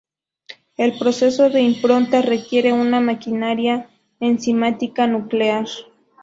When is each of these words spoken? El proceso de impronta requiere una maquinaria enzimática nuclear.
El 0.77 0.97
proceso 0.97 1.51
de 1.51 1.61
impronta 1.61 2.23
requiere 2.23 2.73
una 2.73 2.99
maquinaria 3.01 3.87
enzimática 4.19 5.05
nuclear. 5.05 5.67